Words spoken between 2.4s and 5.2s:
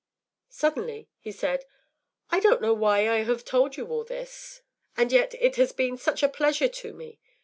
know why I have told you all this. And